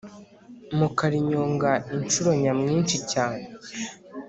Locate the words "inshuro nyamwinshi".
1.95-2.97